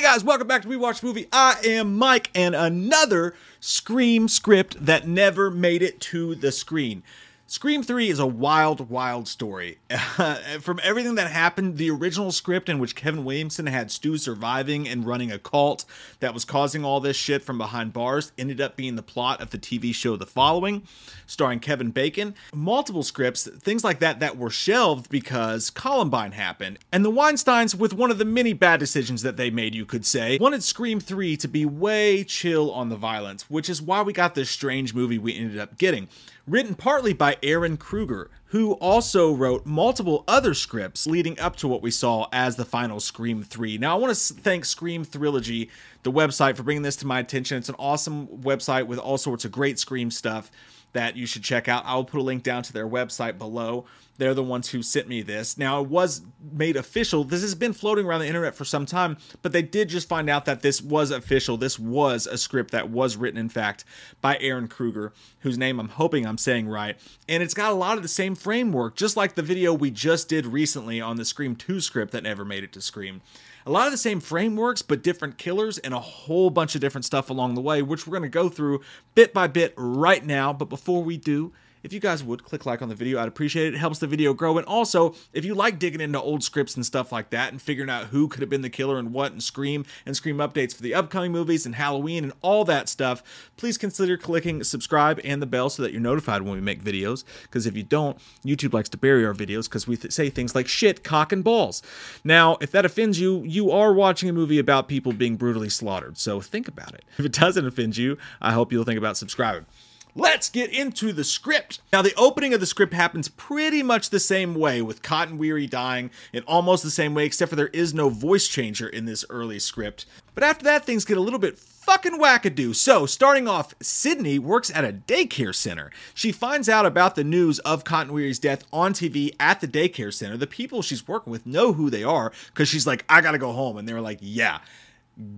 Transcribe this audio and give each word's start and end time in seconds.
Hey 0.00 0.06
guys, 0.06 0.24
welcome 0.24 0.46
back 0.46 0.62
to 0.62 0.68
We 0.68 0.78
Watch 0.78 1.02
Movie. 1.02 1.28
I 1.30 1.56
am 1.62 1.98
Mike, 1.98 2.30
and 2.34 2.54
another 2.54 3.34
Scream 3.60 4.28
script 4.28 4.86
that 4.86 5.06
never 5.06 5.50
made 5.50 5.82
it 5.82 6.00
to 6.00 6.34
the 6.36 6.52
screen. 6.52 7.02
Scream 7.50 7.82
3 7.82 8.10
is 8.10 8.20
a 8.20 8.28
wild, 8.28 8.90
wild 8.90 9.26
story. 9.26 9.78
From 10.60 10.78
everything 10.84 11.16
that 11.16 11.32
happened, 11.32 11.78
the 11.78 11.90
original 11.90 12.30
script 12.30 12.68
in 12.68 12.78
which 12.78 12.94
Kevin 12.94 13.24
Williamson 13.24 13.66
had 13.66 13.90
Stu 13.90 14.18
surviving 14.18 14.86
and 14.86 15.04
running 15.04 15.32
a 15.32 15.38
cult 15.40 15.84
that 16.20 16.32
was 16.32 16.44
causing 16.44 16.84
all 16.84 17.00
this 17.00 17.16
shit 17.16 17.42
from 17.42 17.58
behind 17.58 17.92
bars 17.92 18.30
ended 18.38 18.60
up 18.60 18.76
being 18.76 18.94
the 18.94 19.02
plot 19.02 19.42
of 19.42 19.50
the 19.50 19.58
TV 19.58 19.92
show 19.92 20.14
The 20.14 20.26
Following, 20.26 20.84
starring 21.26 21.58
Kevin 21.58 21.90
Bacon. 21.90 22.36
Multiple 22.54 23.02
scripts, 23.02 23.48
things 23.48 23.82
like 23.82 23.98
that, 23.98 24.20
that 24.20 24.36
were 24.36 24.48
shelved 24.48 25.10
because 25.10 25.70
Columbine 25.70 26.30
happened. 26.30 26.78
And 26.92 27.04
the 27.04 27.10
Weinsteins, 27.10 27.74
with 27.74 27.92
one 27.92 28.12
of 28.12 28.18
the 28.18 28.24
many 28.24 28.52
bad 28.52 28.78
decisions 28.78 29.22
that 29.22 29.36
they 29.36 29.50
made, 29.50 29.74
you 29.74 29.84
could 29.84 30.06
say, 30.06 30.38
wanted 30.40 30.62
Scream 30.62 31.00
3 31.00 31.36
to 31.38 31.48
be 31.48 31.66
way 31.66 32.22
chill 32.22 32.70
on 32.70 32.90
the 32.90 32.96
violence, 32.96 33.50
which 33.50 33.68
is 33.68 33.82
why 33.82 34.02
we 34.02 34.12
got 34.12 34.36
this 34.36 34.50
strange 34.50 34.94
movie 34.94 35.18
we 35.18 35.34
ended 35.34 35.58
up 35.58 35.78
getting 35.78 36.06
written 36.46 36.74
partly 36.74 37.12
by 37.12 37.36
Ehren 37.42 37.78
Kruger, 37.78 38.30
who 38.46 38.72
also 38.74 39.32
wrote 39.32 39.64
multiple 39.64 40.24
other 40.26 40.54
scripts 40.54 41.06
leading 41.06 41.38
up 41.38 41.56
to 41.56 41.68
what 41.68 41.82
we 41.82 41.90
saw 41.90 42.26
as 42.32 42.56
the 42.56 42.64
final 42.64 42.98
Scream 42.98 43.42
3. 43.42 43.78
Now, 43.78 43.96
I 43.96 44.00
want 44.00 44.14
to 44.14 44.34
thank 44.34 44.64
Scream 44.64 45.04
Thrillogy, 45.04 45.68
the 46.02 46.10
website, 46.10 46.56
for 46.56 46.62
bringing 46.62 46.82
this 46.82 46.96
to 46.96 47.06
my 47.06 47.20
attention. 47.20 47.58
It's 47.58 47.68
an 47.68 47.76
awesome 47.78 48.26
website 48.26 48.86
with 48.86 48.98
all 48.98 49.18
sorts 49.18 49.44
of 49.44 49.52
great 49.52 49.78
Scream 49.78 50.10
stuff 50.10 50.50
that 50.92 51.16
you 51.16 51.26
should 51.26 51.44
check 51.44 51.68
out. 51.68 51.84
I'll 51.86 52.04
put 52.04 52.20
a 52.20 52.22
link 52.22 52.42
down 52.42 52.62
to 52.64 52.72
their 52.72 52.88
website 52.88 53.38
below. 53.38 53.86
They're 54.18 54.34
the 54.34 54.42
ones 54.42 54.68
who 54.68 54.82
sent 54.82 55.08
me 55.08 55.22
this. 55.22 55.56
Now, 55.56 55.80
it 55.80 55.88
was 55.88 56.20
made 56.52 56.76
official. 56.76 57.24
This 57.24 57.40
has 57.40 57.54
been 57.54 57.72
floating 57.72 58.04
around 58.04 58.20
the 58.20 58.26
internet 58.26 58.54
for 58.54 58.66
some 58.66 58.84
time, 58.84 59.16
but 59.40 59.52
they 59.52 59.62
did 59.62 59.88
just 59.88 60.08
find 60.08 60.28
out 60.28 60.44
that 60.44 60.60
this 60.60 60.82
was 60.82 61.10
official. 61.10 61.56
This 61.56 61.78
was 61.78 62.26
a 62.26 62.36
script 62.36 62.70
that 62.72 62.90
was 62.90 63.16
written, 63.16 63.40
in 63.40 63.48
fact, 63.48 63.84
by 64.20 64.36
Ehren 64.36 64.68
Kruger, 64.68 65.14
whose 65.38 65.56
name 65.56 65.80
I'm 65.80 65.88
hoping 65.88 66.26
I'm 66.26 66.36
saying 66.36 66.68
right. 66.68 66.98
And 67.30 67.42
it's 67.42 67.54
got 67.54 67.72
a 67.72 67.74
lot 67.74 67.96
of 67.96 68.02
the 68.02 68.08
same 68.08 68.34
framework, 68.34 68.94
just 68.94 69.16
like 69.16 69.36
the 69.36 69.42
video 69.42 69.72
we 69.72 69.90
just 69.90 70.28
did 70.28 70.44
recently 70.44 71.00
on 71.00 71.16
the 71.16 71.24
Scream 71.24 71.56
2 71.56 71.80
script 71.80 72.12
that 72.12 72.24
never 72.24 72.44
made 72.44 72.62
it 72.62 72.72
to 72.72 72.82
Scream 72.82 73.22
a 73.66 73.70
lot 73.70 73.86
of 73.86 73.92
the 73.92 73.98
same 73.98 74.20
frameworks, 74.20 74.82
but 74.82 75.02
different 75.02 75.38
killers 75.38 75.78
and 75.78 75.94
a 75.94 75.98
whole 75.98 76.50
bunch 76.50 76.74
of 76.74 76.80
different 76.80 77.04
stuff 77.04 77.30
along 77.30 77.54
the 77.54 77.60
way, 77.60 77.82
which 77.82 78.06
we're 78.06 78.12
going 78.12 78.22
to 78.22 78.28
go 78.28 78.48
through 78.48 78.80
bit 79.14 79.32
by 79.34 79.46
bit 79.46 79.74
right 79.76 80.24
now. 80.24 80.52
But 80.52 80.68
before 80.68 81.02
we 81.02 81.16
do, 81.16 81.52
if 81.82 81.92
you 81.92 82.00
guys 82.00 82.22
would 82.22 82.44
click 82.44 82.66
like 82.66 82.82
on 82.82 82.88
the 82.88 82.94
video, 82.94 83.20
I'd 83.20 83.28
appreciate 83.28 83.68
it. 83.68 83.74
It 83.74 83.78
helps 83.78 83.98
the 83.98 84.06
video 84.06 84.34
grow. 84.34 84.58
And 84.58 84.66
also, 84.66 85.14
if 85.32 85.44
you 85.44 85.54
like 85.54 85.78
digging 85.78 86.00
into 86.00 86.20
old 86.20 86.42
scripts 86.42 86.76
and 86.76 86.84
stuff 86.84 87.12
like 87.12 87.30
that 87.30 87.52
and 87.52 87.60
figuring 87.60 87.90
out 87.90 88.06
who 88.06 88.28
could 88.28 88.40
have 88.40 88.50
been 88.50 88.62
the 88.62 88.70
killer 88.70 88.98
and 88.98 89.12
what 89.12 89.32
and 89.32 89.42
Scream 89.42 89.84
and 90.06 90.16
Scream 90.16 90.36
updates 90.38 90.74
for 90.74 90.82
the 90.82 90.94
upcoming 90.94 91.32
movies 91.32 91.66
and 91.66 91.74
Halloween 91.74 92.24
and 92.24 92.32
all 92.42 92.64
that 92.64 92.88
stuff, 92.88 93.22
please 93.56 93.78
consider 93.78 94.16
clicking 94.16 94.62
subscribe 94.64 95.20
and 95.24 95.40
the 95.40 95.46
bell 95.46 95.70
so 95.70 95.82
that 95.82 95.92
you're 95.92 96.00
notified 96.00 96.42
when 96.42 96.54
we 96.54 96.60
make 96.60 96.82
videos. 96.82 97.24
Because 97.42 97.66
if 97.66 97.76
you 97.76 97.82
don't, 97.82 98.18
YouTube 98.44 98.72
likes 98.72 98.88
to 98.90 98.98
bury 98.98 99.24
our 99.24 99.34
videos 99.34 99.64
because 99.64 99.86
we 99.86 99.96
th- 99.96 100.12
say 100.12 100.30
things 100.30 100.54
like 100.54 100.68
shit, 100.68 101.02
cock, 101.02 101.32
and 101.32 101.42
balls. 101.44 101.82
Now, 102.24 102.56
if 102.60 102.70
that 102.72 102.84
offends 102.84 103.18
you, 103.18 103.42
you 103.44 103.70
are 103.70 103.92
watching 103.92 104.28
a 104.28 104.32
movie 104.32 104.58
about 104.58 104.88
people 104.88 105.12
being 105.12 105.36
brutally 105.36 105.70
slaughtered. 105.70 106.18
So 106.18 106.40
think 106.40 106.68
about 106.68 106.94
it. 106.94 107.04
If 107.18 107.24
it 107.24 107.32
doesn't 107.32 107.66
offend 107.66 107.96
you, 107.96 108.18
I 108.40 108.52
hope 108.52 108.72
you'll 108.72 108.84
think 108.84 108.98
about 108.98 109.16
subscribing. 109.16 109.66
Let's 110.14 110.50
get 110.50 110.72
into 110.72 111.12
the 111.12 111.22
script. 111.22 111.80
Now, 111.92 112.02
the 112.02 112.14
opening 112.16 112.52
of 112.52 112.60
the 112.60 112.66
script 112.66 112.92
happens 112.92 113.28
pretty 113.28 113.82
much 113.82 114.10
the 114.10 114.18
same 114.18 114.54
way, 114.54 114.82
with 114.82 115.02
Cotton 115.02 115.38
Weary 115.38 115.66
dying 115.66 116.10
in 116.32 116.42
almost 116.44 116.82
the 116.82 116.90
same 116.90 117.14
way, 117.14 117.24
except 117.24 117.50
for 117.50 117.56
there 117.56 117.68
is 117.68 117.94
no 117.94 118.08
voice 118.08 118.48
changer 118.48 118.88
in 118.88 119.04
this 119.04 119.24
early 119.30 119.60
script. 119.60 120.06
But 120.34 120.42
after 120.42 120.64
that, 120.64 120.84
things 120.84 121.04
get 121.04 121.16
a 121.16 121.20
little 121.20 121.38
bit 121.38 121.58
fucking 121.58 122.18
wackadoo. 122.18 122.74
So, 122.74 123.06
starting 123.06 123.46
off, 123.46 123.74
Sidney 123.80 124.38
works 124.38 124.70
at 124.74 124.84
a 124.84 124.92
daycare 124.92 125.54
center. 125.54 125.90
She 126.14 126.32
finds 126.32 126.68
out 126.68 126.86
about 126.86 127.14
the 127.14 127.24
news 127.24 127.60
of 127.60 127.84
Cotton 127.84 128.12
Weary's 128.12 128.38
death 128.38 128.64
on 128.72 128.92
TV 128.92 129.34
at 129.38 129.60
the 129.60 129.68
daycare 129.68 130.12
center. 130.12 130.36
The 130.36 130.46
people 130.46 130.82
she's 130.82 131.06
working 131.06 131.30
with 131.30 131.46
know 131.46 131.72
who 131.72 131.88
they 131.88 132.02
are 132.02 132.32
because 132.48 132.68
she's 132.68 132.86
like, 132.86 133.04
I 133.08 133.20
gotta 133.20 133.38
go 133.38 133.52
home. 133.52 133.76
And 133.76 133.88
they're 133.88 134.00
like, 134.00 134.18
yeah 134.20 134.60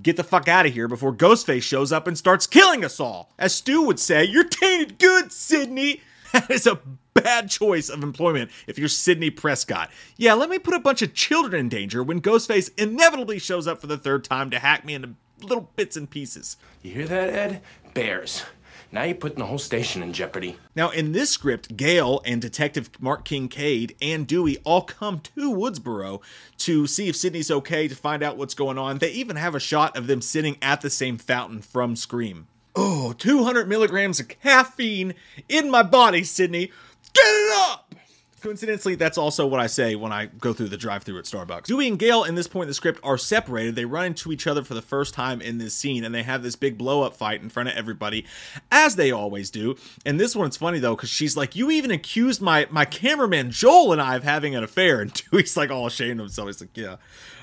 get 0.02 0.16
the 0.16 0.24
fuck 0.24 0.48
out 0.48 0.66
of 0.66 0.72
here 0.72 0.88
before 0.88 1.14
Ghostface 1.14 1.62
shows 1.62 1.92
up 1.92 2.06
and 2.06 2.16
starts 2.16 2.46
killing 2.46 2.84
us 2.84 3.00
all. 3.00 3.32
As 3.38 3.54
Stu 3.54 3.82
would 3.82 4.00
say, 4.00 4.24
you're 4.24 4.44
tainted 4.44 4.98
good, 4.98 5.32
Sidney. 5.32 6.00
That 6.32 6.50
is 6.50 6.66
a 6.66 6.80
bad 7.12 7.50
choice 7.50 7.90
of 7.90 8.02
employment 8.02 8.50
if 8.66 8.78
you're 8.78 8.88
Sidney 8.88 9.28
Prescott. 9.28 9.90
Yeah, 10.16 10.32
let 10.32 10.48
me 10.48 10.58
put 10.58 10.72
a 10.72 10.80
bunch 10.80 11.02
of 11.02 11.12
children 11.12 11.60
in 11.60 11.68
danger 11.68 12.02
when 12.02 12.22
Ghostface 12.22 12.70
inevitably 12.78 13.38
shows 13.38 13.66
up 13.66 13.82
for 13.82 13.86
the 13.86 13.98
third 13.98 14.24
time 14.24 14.48
to 14.48 14.58
hack 14.58 14.86
me 14.86 14.94
into 14.94 15.10
little 15.42 15.70
bits 15.76 15.94
and 15.94 16.08
pieces. 16.08 16.56
You 16.80 16.92
hear 16.92 17.06
that, 17.08 17.28
Ed? 17.28 17.62
Bears. 17.92 18.44
Now 18.92 19.04
you're 19.04 19.14
putting 19.14 19.38
the 19.38 19.46
whole 19.46 19.58
station 19.58 20.02
in 20.02 20.12
jeopardy. 20.12 20.58
Now, 20.76 20.90
in 20.90 21.12
this 21.12 21.30
script, 21.30 21.78
Gale 21.78 22.20
and 22.26 22.42
Detective 22.42 22.90
Mark 23.00 23.24
Kincaid 23.24 23.96
and 24.02 24.26
Dewey 24.26 24.58
all 24.64 24.82
come 24.82 25.20
to 25.20 25.50
Woodsboro 25.50 26.20
to 26.58 26.86
see 26.86 27.08
if 27.08 27.16
Sidney's 27.16 27.50
okay, 27.50 27.88
to 27.88 27.96
find 27.96 28.22
out 28.22 28.36
what's 28.36 28.52
going 28.52 28.76
on. 28.76 28.98
They 28.98 29.10
even 29.12 29.36
have 29.36 29.54
a 29.54 29.60
shot 29.60 29.96
of 29.96 30.08
them 30.08 30.20
sitting 30.20 30.58
at 30.60 30.82
the 30.82 30.90
same 30.90 31.16
fountain 31.16 31.62
from 31.62 31.96
Scream. 31.96 32.48
Oh, 32.76 33.14
200 33.14 33.66
milligrams 33.66 34.20
of 34.20 34.28
caffeine 34.28 35.14
in 35.48 35.70
my 35.70 35.82
body, 35.82 36.22
Sidney. 36.22 36.70
Get 37.14 37.24
it 37.24 37.70
up! 37.70 37.81
Coincidentally, 38.42 38.96
that's 38.96 39.18
also 39.18 39.46
what 39.46 39.60
I 39.60 39.68
say 39.68 39.94
when 39.94 40.10
I 40.10 40.26
go 40.26 40.52
through 40.52 40.68
the 40.68 40.76
drive-through 40.76 41.16
at 41.16 41.26
Starbucks. 41.26 41.64
Dewey 41.64 41.86
and 41.86 41.96
Gale 41.96 42.24
in 42.24 42.34
this 42.34 42.48
point 42.48 42.64
in 42.64 42.68
the 42.68 42.74
script 42.74 42.98
are 43.04 43.16
separated. 43.16 43.76
They 43.76 43.84
run 43.84 44.06
into 44.06 44.32
each 44.32 44.48
other 44.48 44.64
for 44.64 44.74
the 44.74 44.82
first 44.82 45.14
time 45.14 45.40
in 45.40 45.58
this 45.58 45.74
scene, 45.74 46.02
and 46.02 46.12
they 46.12 46.24
have 46.24 46.42
this 46.42 46.56
big 46.56 46.76
blow-up 46.76 47.14
fight 47.14 47.40
in 47.40 47.50
front 47.50 47.68
of 47.68 47.76
everybody, 47.76 48.26
as 48.72 48.96
they 48.96 49.12
always 49.12 49.48
do. 49.48 49.76
And 50.04 50.18
this 50.18 50.34
one, 50.34 50.48
it's 50.48 50.56
funny 50.56 50.80
though, 50.80 50.96
because 50.96 51.08
she's 51.08 51.36
like, 51.36 51.54
"You 51.54 51.70
even 51.70 51.92
accused 51.92 52.42
my 52.42 52.66
my 52.68 52.84
cameraman 52.84 53.52
Joel 53.52 53.92
and 53.92 54.02
I 54.02 54.16
of 54.16 54.24
having 54.24 54.56
an 54.56 54.64
affair," 54.64 55.00
and 55.02 55.12
Dewey's 55.12 55.56
like 55.56 55.70
all 55.70 55.86
ashamed 55.86 56.18
of 56.18 56.24
himself. 56.24 56.48
He's 56.48 56.60
like, 56.60 56.76
"Yeah." 56.76 56.96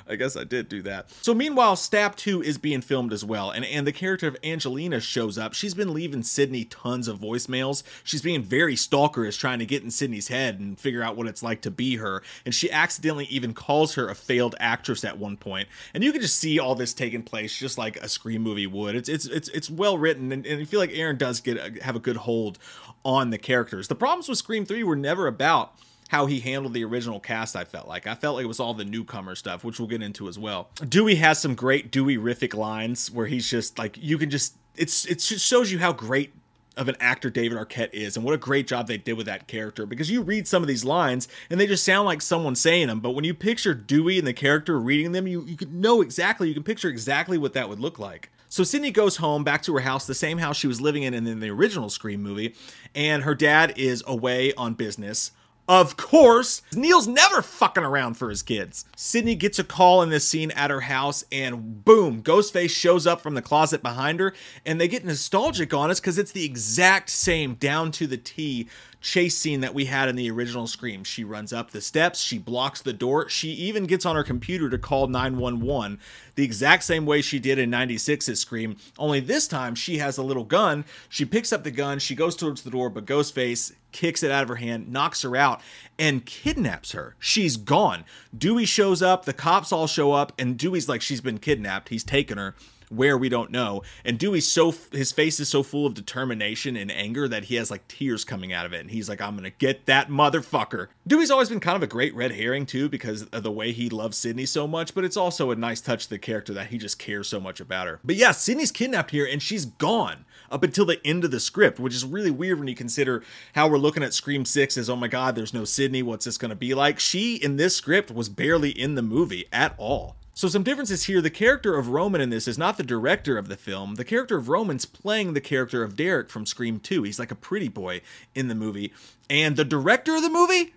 I 0.09 0.16
guess 0.16 0.36
I 0.36 0.44
did 0.44 0.70
do 0.70 0.81
that. 0.84 1.12
So 1.22 1.34
meanwhile, 1.34 1.75
Stab 1.75 2.16
2 2.16 2.42
is 2.42 2.58
being 2.58 2.81
filmed 2.81 3.14
as 3.14 3.24
well, 3.24 3.52
and, 3.52 3.64
and 3.64 3.86
the 3.86 3.92
character 3.92 4.28
of 4.28 4.36
Angelina 4.44 5.00
shows 5.00 5.38
up. 5.38 5.53
She's 5.53 5.74
been 5.74 5.94
leaving 5.94 6.24
Sidney 6.24 6.66
tons 6.66 7.08
of 7.08 7.20
voicemails. 7.20 7.84
She's 8.03 8.22
being 8.22 8.42
very 8.42 8.75
stalkerish, 8.75 9.38
trying 9.38 9.59
to 9.59 9.66
get 9.66 9.84
in 9.84 9.92
Sidney's 9.92 10.28
head 10.28 10.59
and 10.59 10.80
figure 10.80 11.03
out 11.03 11.16
what 11.16 11.28
it's 11.28 11.44
like 11.44 11.62
to 11.62 11.72
be 11.72 11.98
her. 11.98 12.24
And 12.46 12.56
she 12.56 12.72
accidentally 12.72 13.25
even 13.25 13.53
calls 13.53 13.96
her 13.96 14.09
a 14.09 14.16
failed 14.16 14.56
actress 14.59 15.03
at 15.03 15.18
one 15.18 15.38
point. 15.38 15.69
And 15.94 16.03
you 16.03 16.12
can 16.12 16.22
just 16.22 16.38
see 16.38 16.59
all 16.59 16.75
this 16.75 16.94
taking 16.94 17.24
place 17.24 17.56
just 17.56 17.78
like 17.78 17.98
a 17.98 18.09
Scream 18.09 18.42
movie 18.42 18.68
would. 18.68 18.96
It's 18.96 19.09
it's 19.09 19.25
it's 19.25 19.50
it's 19.50 19.69
well 19.69 19.98
written, 19.98 20.31
and, 20.31 20.46
and 20.46 20.62
I 20.62 20.66
feel 20.66 20.80
like 20.80 20.92
Ehren 20.92 21.18
does 21.18 21.40
get 21.40 21.58
a, 21.58 21.84
have 21.84 21.96
a 21.96 22.00
good 22.00 22.18
hold 22.18 22.58
on 23.06 23.30
the 23.30 23.38
characters. 23.38 23.88
The 23.88 23.96
problems 23.96 24.28
with 24.28 24.38
Scream 24.38 24.66
3 24.66 24.84
were 24.84 24.96
never 24.96 25.28
about 25.28 25.74
how 26.09 26.25
he 26.25 26.40
handled 26.40 26.74
the 26.74 26.84
original 26.84 27.20
cast, 27.20 27.56
I 27.56 27.64
felt 27.64 27.88
like. 27.88 28.08
I 28.08 28.16
felt 28.16 28.36
like 28.36 28.44
it 28.44 28.47
was 28.47 28.59
all 28.59 28.74
the 28.74 28.84
newcomer 28.84 29.36
stuff, 29.36 29.64
which 29.64 29.80
we'll 29.80 29.88
get 29.88 30.02
into 30.02 30.28
as 30.28 30.40
well. 30.40 30.70
Dewey 30.88 31.16
has 31.16 31.40
some 31.40 31.53
great 31.53 31.92
Dewey 31.92 32.18
rific 32.18 32.56
lines 32.56 33.12
where 33.12 33.28
he's 33.28 33.47
just 33.47 33.78
like, 33.78 33.96
you 33.96 34.18
can 34.18 34.31
just, 34.31 34.56
it's, 34.75 35.06
it 35.06 35.19
just 35.19 35.46
shows 35.46 35.72
you 35.72 35.78
how 35.78 35.94
great 35.94 36.34
of 36.75 36.88
an 36.88 36.96
actor 37.00 37.30
David 37.30 37.58
Arquette 37.58 37.94
is 37.94 38.16
and 38.16 38.25
what 38.25 38.34
a 38.34 38.38
great 38.38 38.66
job 38.66 38.88
they 38.88 38.98
did 38.98 39.14
with 39.14 39.25
that 39.28 39.48
character 39.48 39.86
because 39.86 40.09
you 40.09 40.22
read 40.22 40.48
some 40.48 40.64
of 40.64 40.68
these 40.68 40.86
lines 40.86 41.28
and 41.50 41.59
they 41.59 41.68
just 41.68 41.84
sound 41.84 42.06
like 42.06 42.22
someone 42.22 42.56
saying 42.56 42.88
them 42.88 43.02
but 43.02 43.12
when 43.12 43.25
you 43.25 43.34
picture 43.34 43.74
Dewey 43.74 44.18
and 44.18 44.25
the 44.25 44.34
character 44.34 44.80
reading 44.80 45.12
them 45.12 45.28
you, 45.28 45.44
you 45.44 45.58
can 45.58 45.81
know 45.81 46.02
exactly 46.02 46.48
you 46.48 46.53
can 46.53 46.64
picture 46.64 46.88
exactly 46.88 47.38
what 47.38 47.53
that 47.53 47.68
would 47.68 47.81
look 47.81 48.00
like 48.00 48.31
so 48.48 48.64
Sidney 48.64 48.92
goes 48.92 49.18
home 49.18 49.44
back 49.44 49.62
to 49.64 49.74
her 49.74 49.81
house 49.81 50.08
the 50.08 50.14
same 50.14 50.38
house 50.38 50.56
she 50.56 50.68
was 50.68 50.80
living 50.80 51.03
in 51.03 51.14
in 51.14 51.42
the 51.42 51.50
original 51.50 51.90
Scream 51.90 52.24
movie 52.24 52.56
and 52.96 53.24
her 53.24 53.36
dad 53.36 53.74
is 53.75 54.02
away 54.08 54.53
on 54.53 54.74
business 54.74 55.31
of 55.69 55.97
course, 55.97 56.63
Neil's 56.74 57.07
never 57.07 57.44
fucking 57.44 57.84
around 57.84 58.16
for 58.16 58.31
his 58.31 58.41
kids. 58.41 58.85
Sidney 58.97 59.35
gets 59.35 59.59
a 59.59 59.63
call 59.63 60.02
in 60.02 60.09
this 60.09 60.28
scene 60.28 60.50
at 60.52 60.72
her 60.72 60.81
house, 60.81 61.24
and 61.31 61.85
boom, 61.85 62.24
Ghostface 62.24 62.72
shows 62.72 63.06
up 63.06 63.21
from 63.21 63.36
the 63.36 63.42
closet 63.44 63.83
behind 63.83 64.19
her, 64.19 64.33
and 64.66 64.81
they 64.81 64.88
get 64.88 65.06
nostalgic 65.06 65.71
on 65.71 65.92
us 65.92 66.00
because 66.00 66.18
it's 66.18 66.31
the 66.31 66.44
exact 66.44 67.12
same 67.12 67.54
down 67.54 67.92
to 67.92 68.07
the 68.07 68.18
T 68.18 68.68
chase 69.01 69.38
scene 69.38 69.62
that 69.62 69.74
we 69.74 69.86
had 69.86 70.10
in 70.10 70.16
the 70.16 70.30
original 70.30 70.68
Scream. 70.68 71.04
She 71.04 71.24
runs 71.24 71.54
up 71.54 71.72
the 71.72 71.81
steps, 71.81 72.19
she 72.19 72.38
blocks 72.38 72.81
the 72.81 72.94
door, 72.94 73.30
she 73.30 73.50
even 73.50 73.86
gets 73.86 74.06
on 74.06 74.16
her 74.16 74.24
computer 74.24 74.69
to 74.69 74.78
call 74.78 75.07
911 75.07 76.00
the 76.36 76.44
exact 76.44 76.84
same 76.84 77.06
way 77.06 77.22
she 77.22 77.38
did 77.38 77.60
in 77.60 77.69
96's 77.69 78.40
Scream, 78.40 78.78
only 78.98 79.19
this 79.19 79.48
time 79.48 79.75
she 79.75 79.98
has 79.98 80.18
a 80.18 80.24
little 80.24 80.46
gun. 80.46 80.86
She 81.10 81.25
picks 81.25 81.51
up 81.51 81.66
the 81.66 81.72
gun, 81.72 82.00
she 82.00 82.16
goes 82.16 82.36
towards 82.36 82.62
the 82.62 82.69
door, 82.69 82.90
but 82.90 83.06
Ghostface 83.06 83.74
kicks 83.92 84.24
it 84.24 84.31
out 84.31 84.44
of 84.44 84.50
her 84.50 84.56
hand, 84.56 84.90
knocks 84.90 85.22
her 85.24 85.36
out, 85.36 85.62
and 85.98 86.25
kidnaps 86.25 86.94
her. 86.94 87.16
She's 87.19 87.57
gone. 87.57 88.06
Dewey 88.38 88.66
shows 88.66 89.01
up, 89.01 89.25
the 89.25 89.34
cops 89.34 89.74
all 89.74 89.88
show 89.88 90.13
up, 90.13 90.31
and 90.40 90.57
Dewey's 90.57 90.88
like, 90.88 91.01
she's 91.01 91.22
been 91.22 91.40
kidnapped. 91.40 91.90
He's 91.90 92.04
taken 92.04 92.38
her. 92.38 92.56
Where 92.89 93.18
we 93.18 93.30
don't 93.30 93.51
know. 93.51 93.83
And 94.03 94.18
Dewey's 94.18 94.47
so 94.47 94.74
his 94.91 95.12
face 95.12 95.39
is 95.39 95.47
so 95.47 95.63
full 95.63 95.86
of 95.86 95.94
determination 95.94 96.75
and 96.75 96.91
anger 96.91 97.27
that 97.27 97.45
he 97.45 97.56
has 97.56 97.69
like 97.69 97.88
tears 97.88 98.25
coming 98.25 98.51
out 98.51 98.65
of 98.65 98.74
it. 98.74 98.81
And 98.81 98.91
he's 98.91 99.07
like, 99.07 99.21
I'm 99.21 99.36
gonna 99.36 99.51
get 99.51 99.86
that 99.86 100.09
motherfucker. 100.09 100.88
Dewey's 101.06 101.31
always 101.31 101.50
been 101.50 101.59
kind 101.59 101.75
of 101.75 101.83
a 101.83 101.88
great 101.88 102.15
red 102.15 102.31
herring 102.31 102.65
too, 102.65 102.89
because 102.89 103.24
of 103.24 103.44
the 103.44 103.51
way 103.51 103.71
he 103.71 103.89
loves 103.89 104.18
Sidney 104.18 104.45
so 104.45 104.68
much, 104.68 104.94
but 104.95 105.03
it's 105.03 105.18
also 105.18 105.51
a 105.51 105.56
nice 105.56 105.81
touch 105.81 106.06
to 106.06 106.09
the 106.09 106.18
character 106.19 106.53
that 106.53 106.68
he 106.68 106.77
just 106.77 107.00
cares 107.00 107.27
so 107.27 107.39
much 107.39 107.59
about 107.59 107.88
her. 107.88 108.00
But 108.03 108.15
yeah, 108.15 108.31
Sidney's 108.31 108.71
kidnapped 108.71 109.12
here 109.12 109.25
and 109.25 109.41
she's 109.41 109.65
gone 109.65 110.25
up 110.51 110.63
until 110.63 110.86
the 110.86 111.06
end 111.06 111.24
of 111.24 111.31
the 111.31 111.39
script, 111.39 111.80
which 111.80 111.94
is 111.94 112.06
really 112.06 112.31
weird 112.31 112.59
when 112.59 112.68
you 112.68 112.75
consider 112.75 113.24
how 113.53 113.68
we're 113.68 113.77
looking 113.77 114.03
at 114.03 114.13
Scream 114.13 114.45
6 114.45 114.77
as, 114.77 114.89
oh 114.89 114.95
my 114.95 115.07
god, 115.07 115.36
there's 115.36 115.53
no 115.53 115.63
Sidney. 115.63 116.01
what's 116.01 116.25
this 116.25 116.38
gonna 116.38 116.56
be 116.56 116.74
like? 116.74 117.00
She 117.00 117.36
in 117.36 117.57
this 117.57 117.75
script 117.75 118.12
was 118.12 118.30
barely 118.30 118.71
in 118.71 118.95
the 118.95 119.01
movie 119.01 119.45
at 119.51 119.75
all. 119.77 120.15
So 120.39 120.47
some 120.47 120.63
differences 120.63 121.03
here. 121.03 121.19
The 121.19 121.30
character 121.30 121.77
of 121.77 121.89
Roman 121.89 122.21
in 122.21 122.30
this 122.30 122.47
is 122.47 122.57
not 122.57 122.77
the 122.77 122.83
director 122.83 123.38
of 123.38 123.50
the 123.50 123.57
film. 123.57 123.95
The 123.95 124.06
character 124.06 124.38
of 124.38 124.47
Roman's 124.47 124.86
playing 124.86 125.33
the 125.33 125.41
character 125.41 125.83
of 125.83 125.97
Derek 125.97 126.30
from 126.30 126.45
Scream 126.45 126.80
2. 126.80 127.03
He's 127.03 127.19
like 127.19 127.31
a 127.31 127.36
pretty 127.36 127.68
boy 127.68 128.00
in 128.33 128.47
the 128.47 128.56
movie. 128.56 128.94
And 129.30 129.57
the 129.57 129.65
director 129.65 130.15
of 130.15 130.21
the 130.21 130.30
movie 130.30 130.74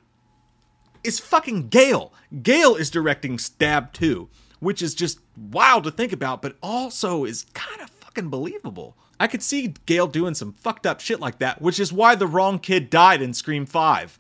is 1.05 1.21
fucking 1.21 1.69
Gale. 1.69 2.13
Gale 2.43 2.75
is 2.75 2.91
directing 2.91 3.39
Stab 3.39 3.93
2, 3.93 4.29
which 4.59 4.83
is 4.83 4.97
just 4.97 5.21
wild 5.37 5.85
to 5.85 5.93
think 5.93 6.13
about, 6.13 6.43
but 6.43 6.57
also 6.61 7.25
is 7.25 7.47
kind 7.55 7.81
of 7.81 7.89
fucking 7.89 8.31
believable. 8.31 8.97
I 9.21 9.29
could 9.29 9.45
see 9.45 9.75
Gale 9.87 10.09
doing 10.09 10.35
some 10.35 10.55
fucked 10.55 10.87
up 10.87 10.99
shit 10.99 11.21
like 11.21 11.39
that, 11.39 11.63
which 11.63 11.79
is 11.79 11.93
why 11.93 12.17
the 12.17 12.27
wrong 12.27 12.59
kid 12.59 12.91
died 12.91 13.23
in 13.23 13.33
Scream 13.33 13.67
5. 13.67 14.19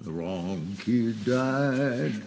The 0.00 0.10
wrong 0.10 0.74
kid 0.80 1.22
died. 1.26 2.22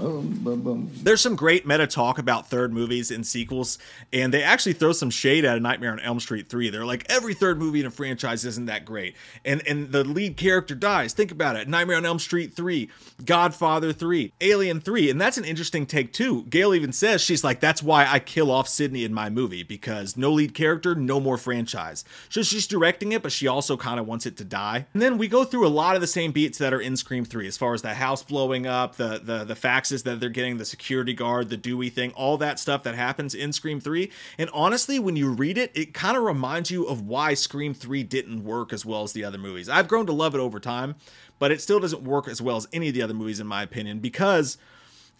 Boom, 0.00 0.38
boom, 0.42 0.62
boom. 0.62 0.90
There's 1.02 1.20
some 1.20 1.36
great 1.36 1.66
meta 1.66 1.86
talk 1.86 2.18
about 2.18 2.48
third 2.48 2.72
movies 2.72 3.10
and 3.10 3.26
sequels, 3.26 3.78
and 4.14 4.32
they 4.32 4.42
actually 4.42 4.72
throw 4.72 4.92
some 4.92 5.10
shade 5.10 5.44
at 5.44 5.58
a 5.58 5.60
Nightmare 5.60 5.92
on 5.92 6.00
Elm 6.00 6.18
Street 6.20 6.48
3. 6.48 6.70
They're 6.70 6.86
like, 6.86 7.04
every 7.10 7.34
third 7.34 7.58
movie 7.58 7.80
in 7.80 7.86
a 7.86 7.90
franchise 7.90 8.46
isn't 8.46 8.64
that 8.64 8.86
great. 8.86 9.14
And 9.44 9.62
and 9.68 9.92
the 9.92 10.02
lead 10.02 10.38
character 10.38 10.74
dies. 10.74 11.12
Think 11.12 11.30
about 11.30 11.56
it. 11.56 11.68
Nightmare 11.68 11.98
on 11.98 12.06
Elm 12.06 12.18
Street 12.18 12.54
3, 12.54 12.88
Godfather 13.26 13.92
3, 13.92 14.32
Alien 14.40 14.80
3. 14.80 15.10
And 15.10 15.20
that's 15.20 15.36
an 15.36 15.44
interesting 15.44 15.84
take 15.84 16.14
too. 16.14 16.44
Gale 16.44 16.74
even 16.74 16.92
says 16.92 17.20
she's 17.20 17.44
like, 17.44 17.60
that's 17.60 17.82
why 17.82 18.06
I 18.06 18.20
kill 18.20 18.50
off 18.50 18.68
Sidney 18.68 19.04
in 19.04 19.12
my 19.12 19.28
movie, 19.28 19.64
because 19.64 20.16
no 20.16 20.32
lead 20.32 20.54
character, 20.54 20.94
no 20.94 21.20
more 21.20 21.36
franchise. 21.36 22.06
So 22.30 22.42
she's 22.42 22.66
directing 22.66 23.12
it, 23.12 23.22
but 23.22 23.32
she 23.32 23.48
also 23.48 23.76
kind 23.76 24.00
of 24.00 24.06
wants 24.06 24.24
it 24.24 24.38
to 24.38 24.44
die. 24.44 24.86
And 24.94 25.02
then 25.02 25.18
we 25.18 25.28
go 25.28 25.44
through 25.44 25.66
a 25.66 25.68
lot 25.68 25.94
of 25.94 26.00
the 26.00 26.06
same 26.06 26.32
beats 26.32 26.56
that 26.56 26.72
are 26.72 26.80
in 26.80 26.96
Scream 26.96 27.26
3, 27.26 27.46
as 27.46 27.58
far 27.58 27.74
as 27.74 27.82
the 27.82 27.92
house 27.92 28.22
blowing 28.22 28.66
up, 28.66 28.96
the 28.96 29.20
the 29.22 29.44
the 29.44 29.54
faxes 29.90 30.02
that 30.04 30.20
they're 30.20 30.28
getting, 30.28 30.58
the 30.58 30.64
security 30.64 31.12
guard, 31.12 31.48
the 31.48 31.56
Dewey 31.56 31.90
thing, 31.90 32.12
all 32.12 32.36
that 32.38 32.58
stuff 32.58 32.82
that 32.84 32.94
happens 32.94 33.34
in 33.34 33.52
Scream 33.52 33.80
3. 33.80 34.10
And 34.38 34.50
honestly, 34.52 34.98
when 34.98 35.16
you 35.16 35.30
read 35.30 35.58
it, 35.58 35.70
it 35.74 35.94
kind 35.94 36.16
of 36.16 36.22
reminds 36.22 36.70
you 36.70 36.84
of 36.86 37.06
why 37.06 37.34
Scream 37.34 37.74
3 37.74 38.02
didn't 38.04 38.44
work 38.44 38.72
as 38.72 38.84
well 38.84 39.02
as 39.02 39.12
the 39.12 39.24
other 39.24 39.38
movies. 39.38 39.68
I've 39.68 39.88
grown 39.88 40.06
to 40.06 40.12
love 40.12 40.34
it 40.34 40.40
over 40.40 40.60
time, 40.60 40.96
but 41.38 41.50
it 41.52 41.60
still 41.60 41.80
doesn't 41.80 42.02
work 42.02 42.28
as 42.28 42.40
well 42.40 42.56
as 42.56 42.68
any 42.72 42.88
of 42.88 42.94
the 42.94 43.02
other 43.02 43.14
movies, 43.14 43.40
in 43.40 43.46
my 43.46 43.62
opinion, 43.62 43.98
because 43.98 44.58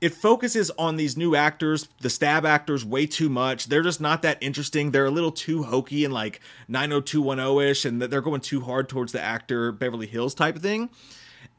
it 0.00 0.14
focuses 0.14 0.70
on 0.78 0.96
these 0.96 1.16
new 1.16 1.36
actors, 1.36 1.88
the 2.00 2.08
stab 2.08 2.46
actors, 2.46 2.84
way 2.84 3.06
too 3.06 3.28
much. 3.28 3.66
They're 3.66 3.82
just 3.82 4.00
not 4.00 4.22
that 4.22 4.38
interesting. 4.40 4.90
They're 4.90 5.04
a 5.04 5.10
little 5.10 5.32
too 5.32 5.64
hokey 5.64 6.06
and 6.06 6.14
like 6.14 6.40
90210 6.68 7.70
ish, 7.70 7.84
and 7.84 8.00
they're 8.00 8.22
going 8.22 8.40
too 8.40 8.62
hard 8.62 8.88
towards 8.88 9.12
the 9.12 9.20
actor 9.20 9.72
Beverly 9.72 10.06
Hills 10.06 10.34
type 10.34 10.58
thing. 10.58 10.88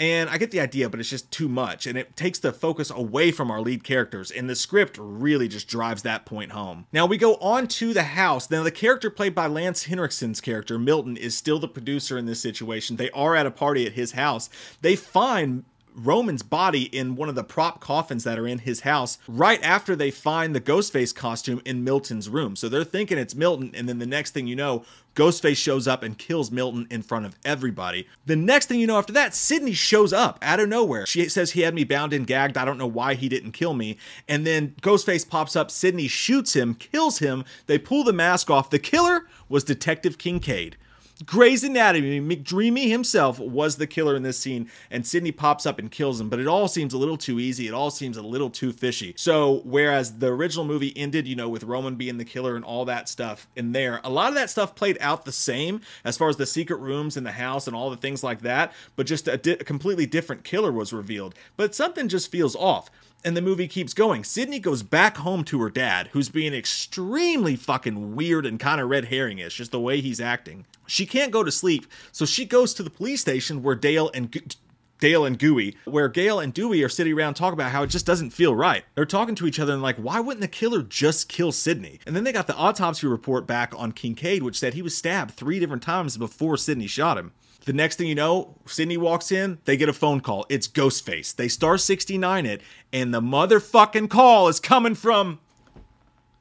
And 0.02 0.32
I 0.32 0.40
get 0.40 0.50
the 0.50 0.60
idea, 0.60 0.90
but 0.90 1.00
it's 1.00 1.12
just 1.12 1.30
too 1.30 1.48
much. 1.48 1.86
And 1.86 1.96
it 1.96 2.16
takes 2.16 2.40
the 2.40 2.52
focus 2.52 2.90
away 2.90 3.30
from 3.30 3.52
our 3.52 3.62
lead 3.62 3.84
characters. 3.84 4.32
And 4.32 4.50
the 4.50 4.56
script 4.56 4.98
really 5.00 5.48
just 5.48 5.68
drives 5.68 6.02
that 6.02 6.26
point 6.26 6.54
home. 6.54 6.88
Now 6.92 7.06
we 7.06 7.20
go 7.20 7.36
on 7.36 7.68
to 7.68 7.94
the 7.94 8.02
house. 8.02 8.50
Now, 8.50 8.64
the 8.64 8.72
character 8.72 9.12
played 9.12 9.36
by 9.36 9.46
Lance 9.46 9.86
Henriksen's 9.86 10.42
character, 10.42 10.80
Milton, 10.80 11.18
is 11.18 11.38
still 11.38 11.60
the 11.60 11.68
producer 11.68 12.18
in 12.18 12.26
this 12.26 12.42
situation. 12.42 12.96
They 12.96 13.12
are 13.12 13.36
at 13.36 13.46
a 13.46 13.52
party 13.52 13.86
at 13.86 13.92
his 13.92 14.14
house. 14.14 14.50
They 14.82 14.96
find 14.96 15.66
Roman's 15.96 16.44
body 16.44 16.84
in 16.84 17.16
one 17.16 17.30
of 17.30 17.36
the 17.36 17.44
prop 17.44 17.80
coffins 17.80 18.24
that 18.24 18.40
are 18.40 18.48
in 18.48 18.60
his 18.60 18.82
house 18.82 19.18
right 19.28 19.62
after 19.64 19.96
they 19.96 20.12
find 20.12 20.56
the 20.56 20.62
Ghostface 20.62 21.14
costume 21.14 21.62
in 21.66 21.84
Milton's 21.84 22.30
room. 22.30 22.56
So 22.56 22.70
they're 22.70 22.84
thinking 22.84 23.18
it's 23.18 23.36
Milton, 23.36 23.72
and 23.74 23.88
then 23.88 24.00
the 24.00 24.06
next 24.06 24.32
thing 24.32 24.48
you 24.48 24.56
know, 24.56 24.84
Ghostface 25.16 25.58
shows 25.58 25.88
up 25.88 26.04
and 26.04 26.18
kills 26.18 26.52
Milton 26.52 26.88
in 26.90 27.02
front 27.02 27.26
of 27.26 27.36
everybody. 27.44 28.08
The 28.26 28.38
next 28.38 28.68
thing 28.68 28.80
you 28.80 28.88
know 28.88 28.98
after 28.98 29.12
that, 29.14 29.36
Sidney 29.36 29.74
shows 29.74 30.14
up 30.14 30.40
out 30.42 30.62
of 30.62 30.70
nowhere. 30.70 31.06
She 31.06 31.28
says 31.28 31.52
he 31.52 31.62
had 31.62 31.76
me 31.76 31.84
bound 31.84 32.14
and 32.14 32.26
gagged. 32.26 32.58
I 32.58 32.64
don't 32.64 32.78
know 32.78 32.88
why 32.88 33.16
he 33.16 33.28
didn't 33.28 33.52
kill 33.52 33.74
me. 33.74 33.98
And 34.30 34.48
then 34.48 34.76
Ghostface 34.82 35.28
pops 35.28 35.56
up. 35.56 35.70
Sidney 35.70 36.08
shoots 36.08 36.54
him, 36.56 36.76
kills 36.76 37.20
him. 37.20 37.44
They 37.68 37.78
pull 37.78 38.06
the 38.06 38.14
mask 38.14 38.50
off. 38.50 38.70
The 38.70 38.80
killer 38.80 39.28
was 39.50 39.66
Detective 39.66 40.18
Kincaid. 40.18 40.78
Grey's 41.26 41.64
Anatomy, 41.64 42.20
McDreamy 42.20 42.90
himself 42.90 43.38
was 43.40 43.76
the 43.76 43.88
killer 43.88 44.16
in 44.16 44.24
this 44.24 44.40
scene, 44.40 44.70
and 44.90 45.06
Sidney 45.06 45.32
pops 45.32 45.66
up 45.66 45.78
and 45.78 45.92
kills 45.92 46.20
him, 46.20 46.30
but 46.30 46.40
it 46.40 46.48
all 46.48 46.68
seems 46.68 46.94
a 46.94 46.98
little 46.98 47.18
too 47.18 47.40
easy. 47.40 47.68
It 47.68 47.74
all 47.74 47.92
seems 47.92 48.18
a 48.18 48.22
little 48.22 48.50
too 48.50 48.72
fishy. 48.72 49.14
So, 49.18 49.62
whereas 49.66 50.18
the 50.18 50.28
original 50.28 50.66
movie 50.66 50.94
ended, 50.96 51.28
you 51.28 51.36
know, 51.36 51.50
with 51.50 51.64
Roman 51.64 51.96
being 51.96 52.18
the 52.18 52.26
killer 52.26 52.56
and 52.56 52.66
all 52.66 52.86
that 52.86 53.10
stuff 53.10 53.48
in 53.56 53.72
there, 53.72 54.02
a 54.04 54.10
lot 54.10 54.30
of 54.30 54.36
that 54.36 54.50
stuff 54.50 54.74
played 54.74 54.98
out 55.00 55.26
the 55.26 55.32
same 55.32 55.82
as 56.04 56.18
far 56.18 56.30
as 56.30 56.38
the 56.38 56.46
secret 56.46 56.78
rooms 56.78 57.18
in 57.18 57.24
the 57.24 57.34
house 57.34 57.68
and 57.68 57.76
all 57.76 57.90
the 57.90 57.98
things 57.98 58.24
like 58.24 58.42
that, 58.42 58.74
but 58.96 59.06
just 59.06 59.28
a, 59.28 59.38
di- 59.38 59.52
a 59.52 59.64
completely 59.64 60.06
different 60.06 60.44
killer 60.44 60.72
was 60.72 60.94
revealed. 60.94 61.36
But 61.58 61.76
something 61.76 62.08
just 62.08 62.32
feels 62.32 62.56
off 62.56 62.90
and 63.24 63.38
the 63.38 63.42
movie 63.42 63.68
keeps 63.68 63.94
going. 63.94 64.24
Sidney 64.24 64.60
goes 64.60 64.84
back 64.84 65.18
home 65.18 65.44
to 65.46 65.62
her 65.62 65.70
dad, 65.70 66.10
who's 66.12 66.30
being 66.30 66.54
extremely 66.54 67.56
fucking 67.56 68.16
weird 68.16 68.46
and 68.46 68.60
kind 68.60 68.82
of 68.82 68.90
red 68.90 69.06
herring-ish, 69.06 69.58
just 69.58 69.72
the 69.72 69.80
way 69.80 70.02
he's 70.02 70.20
acting. 70.20 70.66
She 70.92 71.06
can't 71.06 71.32
go 71.32 71.42
to 71.42 71.54
sleep, 71.54 71.88
so 72.12 72.26
she 72.26 72.44
goes 72.44 72.74
to 72.74 72.84
the 72.84 72.90
police 72.90 73.22
station 73.22 73.64
where 73.64 73.76
Dale 73.76 74.12
and 74.14 74.54
Dale 75.00 75.24
and 75.24 75.40
Gooey, 75.40 75.78
where 75.86 76.10
Gale 76.10 76.42
and 76.42 76.54
Dewey 76.54 76.84
are 76.84 76.90
sitting 76.90 77.14
around 77.14 77.36
talking 77.36 77.54
about 77.54 77.72
how 77.72 77.84
it 77.84 77.88
just 77.88 78.06
doesn't 78.06 78.32
feel 78.32 78.54
right. 78.54 78.84
They're 78.94 79.06
talking 79.06 79.34
to 79.36 79.48
each 79.48 79.58
other 79.58 79.72
and 79.72 79.82
like, 79.82 79.96
why 79.96 80.20
wouldn't 80.20 80.42
the 80.42 80.50
killer 80.50 80.84
just 80.84 81.30
kill 81.30 81.54
Sidney? 81.54 82.02
And 82.06 82.14
then 82.14 82.26
they 82.26 82.34
got 82.34 82.48
the 82.48 82.58
autopsy 82.58 83.08
report 83.08 83.48
back 83.48 83.74
on 83.78 83.94
Kincaid, 83.94 84.44
which 84.44 84.60
said 84.60 84.74
he 84.74 84.82
was 84.82 84.96
stabbed 84.96 85.32
three 85.32 85.62
different 85.62 85.82
times 85.82 86.18
before 86.18 86.58
Sidney 86.58 86.88
shot 86.88 87.18
him. 87.18 87.32
The 87.64 87.72
next 87.72 87.96
thing 87.96 88.08
you 88.08 88.16
know, 88.16 88.58
Sidney 88.66 88.98
walks 88.98 89.32
in, 89.32 89.60
they 89.64 89.78
get 89.78 89.88
a 89.88 89.94
phone 89.94 90.20
call. 90.20 90.46
It's 90.50 90.68
Ghostface. 90.68 91.34
They 91.34 91.48
star 91.48 91.78
69 91.78 92.46
it, 92.46 92.62
and 92.92 93.14
the 93.14 93.22
motherfucking 93.22 94.10
call 94.10 94.50
is 94.50 94.60
coming 94.60 94.96
from 94.96 95.40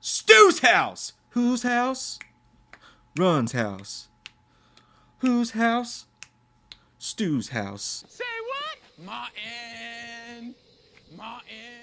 Stu's 0.00 0.58
house. 0.58 1.12
Whose 1.31 1.62
house? 1.62 2.19
Run's 3.17 3.53
house. 3.53 4.08
Whose 5.20 5.50
house? 5.50 6.06
Stu's 6.99 7.50
house. 7.50 8.05
Say 8.08 8.25
what? 8.49 9.06
Martin. 9.06 10.55
Martin. 11.14 11.80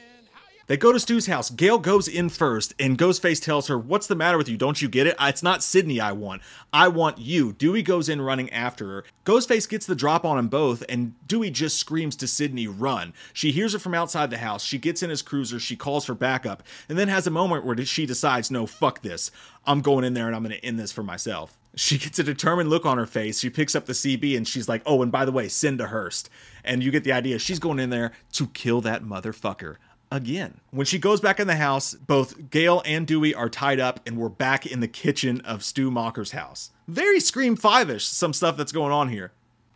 They 0.67 0.75
go 0.75 0.91
to 0.91 0.99
Stu's 0.99 1.27
house. 1.27 1.49
Gale 1.49 1.77
goes 1.77 2.09
in 2.09 2.27
first, 2.27 2.73
and 2.77 2.97
Ghostface 2.97 3.41
tells 3.41 3.69
her, 3.69 3.77
What's 3.77 4.07
the 4.07 4.15
matter 4.15 4.37
with 4.37 4.49
you? 4.49 4.57
Don't 4.57 4.81
you 4.81 4.89
get 4.89 5.07
it? 5.07 5.15
It's 5.17 5.41
not 5.41 5.63
Sidney 5.63 6.01
I 6.01 6.11
want. 6.11 6.41
I 6.73 6.89
want 6.89 7.19
you. 7.19 7.53
Dewey 7.53 7.81
goes 7.81 8.09
in 8.09 8.21
running 8.21 8.51
after 8.51 8.85
her. 8.87 9.03
Ghostface 9.23 9.69
gets 9.69 9.85
the 9.85 9.95
drop 9.95 10.25
on 10.25 10.35
them 10.35 10.49
both, 10.49 10.83
and 10.89 11.13
Dewey 11.25 11.51
just 11.51 11.77
screams 11.77 12.17
to 12.17 12.27
Sidney, 12.27 12.67
Run. 12.67 13.13
She 13.31 13.53
hears 13.53 13.75
it 13.75 13.79
from 13.79 13.93
outside 13.93 14.29
the 14.29 14.39
house. 14.39 14.61
She 14.61 14.77
gets 14.77 15.01
in 15.01 15.09
his 15.09 15.21
cruiser. 15.21 15.57
She 15.57 15.77
calls 15.77 16.03
for 16.03 16.13
backup, 16.13 16.63
and 16.89 16.99
then 16.99 17.07
has 17.07 17.27
a 17.27 17.31
moment 17.31 17.63
where 17.63 17.77
she 17.85 18.05
decides, 18.05 18.51
No, 18.51 18.65
fuck 18.65 19.01
this. 19.01 19.31
I'm 19.65 19.79
going 19.79 20.03
in 20.03 20.15
there 20.15 20.27
and 20.27 20.35
I'm 20.35 20.43
going 20.43 20.55
to 20.55 20.65
end 20.65 20.79
this 20.79 20.91
for 20.91 21.03
myself. 21.03 21.57
She 21.75 21.97
gets 21.97 22.19
a 22.19 22.23
determined 22.23 22.69
look 22.69 22.85
on 22.85 22.97
her 22.97 23.05
face. 23.05 23.39
She 23.39 23.49
picks 23.49 23.75
up 23.75 23.85
the 23.85 23.93
CB 23.93 24.35
and 24.35 24.45
she's 24.45 24.67
like, 24.67 24.81
Oh, 24.85 25.01
and 25.01 25.11
by 25.13 25.23
the 25.23 25.31
way, 25.31 25.47
send 25.47 25.79
Hurst. 25.79 26.29
And 26.65 26.83
you 26.83 26.91
get 26.91 27.05
the 27.05 27.13
idea. 27.13 27.39
She's 27.39 27.59
going 27.59 27.79
in 27.79 27.89
there 27.89 28.11
to 28.33 28.47
kill 28.47 28.81
that 28.81 29.03
motherfucker 29.03 29.77
again. 30.11 30.59
When 30.71 30.85
she 30.85 30.99
goes 30.99 31.21
back 31.21 31.39
in 31.39 31.47
the 31.47 31.55
house, 31.55 31.93
both 31.93 32.49
Gale 32.49 32.81
and 32.85 33.05
Dewey 33.05 33.33
are 33.33 33.49
tied 33.49 33.79
up, 33.79 33.99
and 34.05 34.17
we're 34.17 34.29
back 34.29 34.65
in 34.65 34.79
the 34.79 34.87
kitchen 34.87 35.41
of 35.41 35.63
Stu 35.63 35.91
Macher's 35.91 36.31
house. 36.31 36.71
Very 36.87 37.19
Scream 37.19 37.55
5 37.55 37.89
ish, 37.89 38.05
some 38.05 38.33
stuff 38.33 38.57
that's 38.57 38.71
going 38.71 38.91
on 38.91 39.09
here. 39.09 39.31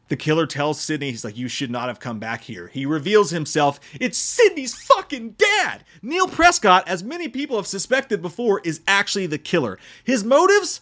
The 0.08 0.18
killer 0.18 0.46
tells 0.46 0.82
Sidney, 0.82 1.12
he's 1.12 1.24
like, 1.24 1.38
You 1.38 1.48
should 1.48 1.72
not 1.72 1.88
have 1.88 2.02
come 2.02 2.20
back 2.20 2.44
here. 2.44 2.68
He 2.68 2.86
reveals 2.86 3.32
himself. 3.32 3.80
It's 3.94 4.18
Sidney's 4.18 4.76
fucking 4.76 5.32
dad! 5.38 5.86
Neil 6.02 6.28
Prescott, 6.28 6.86
as 6.88 7.02
many 7.02 7.30
people 7.30 7.56
have 7.56 7.68
suspected 7.68 8.22
before, 8.22 8.60
is 8.66 8.82
actually 8.88 9.28
the 9.28 9.38
killer. 9.38 9.80
His 10.04 10.26
motives? 10.26 10.82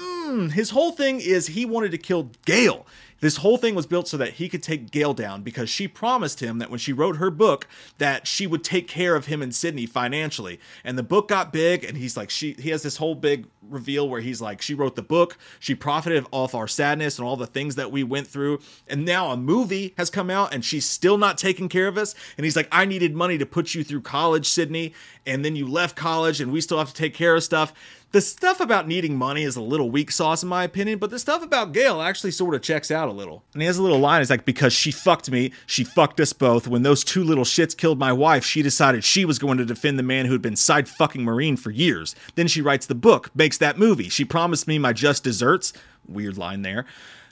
Mm, 0.00 0.50
his 0.50 0.70
whole 0.70 0.90
thing 0.92 1.20
is 1.20 1.46
he 1.48 1.64
wanted 1.64 1.92
to 1.92 1.98
kill 1.98 2.30
Gale. 2.44 2.86
This 3.20 3.36
whole 3.36 3.56
thing 3.56 3.74
was 3.74 3.86
built 3.86 4.08
so 4.08 4.16
that 4.18 4.34
he 4.34 4.48
could 4.48 4.62
take 4.62 4.90
Gale 4.90 5.14
down 5.14 5.42
because 5.42 5.70
she 5.70 5.88
promised 5.88 6.40
him 6.40 6.58
that 6.58 6.70
when 6.70 6.78
she 6.78 6.92
wrote 6.92 7.16
her 7.16 7.30
book 7.30 7.66
that 7.98 8.26
she 8.26 8.46
would 8.46 8.62
take 8.62 8.88
care 8.88 9.16
of 9.16 9.26
him 9.26 9.42
and 9.42 9.54
Sidney 9.54 9.86
financially. 9.86 10.60
And 10.84 10.98
the 10.98 11.02
book 11.02 11.28
got 11.28 11.52
big 11.52 11.84
and 11.84 11.96
he's 11.96 12.16
like 12.16 12.30
she 12.30 12.54
he 12.58 12.70
has 12.70 12.82
this 12.82 12.98
whole 12.98 13.14
big 13.14 13.46
reveal 13.62 14.08
where 14.08 14.20
he's 14.20 14.40
like 14.40 14.60
she 14.60 14.74
wrote 14.74 14.96
the 14.96 15.02
book, 15.02 15.38
she 15.58 15.74
profited 15.74 16.26
off 16.30 16.54
our 16.54 16.68
sadness 16.68 17.18
and 17.18 17.26
all 17.26 17.36
the 17.36 17.46
things 17.46 17.74
that 17.76 17.90
we 17.90 18.04
went 18.04 18.26
through. 18.26 18.60
And 18.86 19.04
now 19.04 19.30
a 19.30 19.36
movie 19.36 19.94
has 19.96 20.10
come 20.10 20.30
out 20.30 20.52
and 20.52 20.64
she's 20.64 20.86
still 20.86 21.18
not 21.18 21.38
taking 21.38 21.68
care 21.68 21.88
of 21.88 21.96
us. 21.96 22.14
And 22.36 22.44
he's 22.44 22.56
like 22.56 22.68
I 22.70 22.84
needed 22.84 23.14
money 23.14 23.38
to 23.38 23.46
put 23.46 23.74
you 23.74 23.82
through 23.82 24.02
college, 24.02 24.46
Sidney, 24.46 24.92
and 25.26 25.44
then 25.44 25.56
you 25.56 25.66
left 25.66 25.96
college 25.96 26.40
and 26.40 26.52
we 26.52 26.60
still 26.60 26.78
have 26.78 26.88
to 26.88 26.94
take 26.94 27.14
care 27.14 27.34
of 27.34 27.42
stuff. 27.42 27.72
The 28.12 28.20
stuff 28.20 28.60
about 28.60 28.86
needing 28.86 29.16
money 29.16 29.42
is 29.42 29.56
a 29.56 29.60
little 29.60 29.90
weak 29.90 30.10
sauce 30.10 30.42
in 30.42 30.48
my 30.48 30.64
opinion, 30.64 30.98
but 30.98 31.10
the 31.10 31.18
stuff 31.18 31.42
about 31.42 31.72
Gale 31.72 32.00
actually 32.00 32.30
sort 32.30 32.54
of 32.54 32.62
checks 32.62 32.90
out 32.90 33.08
a 33.08 33.12
little. 33.12 33.42
And 33.52 33.60
he 33.60 33.66
has 33.66 33.78
a 33.78 33.82
little 33.82 33.98
line. 33.98 34.22
It's 34.22 34.30
like, 34.30 34.44
because 34.44 34.72
she 34.72 34.90
fucked 34.92 35.30
me, 35.30 35.52
she 35.66 35.84
fucked 35.84 36.20
us 36.20 36.32
both. 36.32 36.68
When 36.68 36.82
those 36.82 37.02
two 37.02 37.24
little 37.24 37.44
shits 37.44 37.76
killed 37.76 37.98
my 37.98 38.12
wife, 38.12 38.44
she 38.44 38.62
decided 38.62 39.04
she 39.04 39.24
was 39.24 39.38
going 39.38 39.58
to 39.58 39.64
defend 39.64 39.98
the 39.98 40.04
man 40.04 40.24
who 40.26 40.32
had 40.32 40.40
been 40.40 40.56
side 40.56 40.88
fucking 40.88 41.24
Maureen 41.24 41.56
for 41.56 41.70
years. 41.70 42.14
Then 42.36 42.46
she 42.46 42.62
writes 42.62 42.86
the 42.86 42.94
book, 42.94 43.30
makes 43.34 43.58
that 43.58 43.76
movie. 43.78 44.08
She 44.08 44.24
promised 44.24 44.68
me 44.68 44.78
my 44.78 44.92
just 44.92 45.24
desserts. 45.24 45.72
Weird 46.06 46.38
line 46.38 46.62
there. 46.62 46.86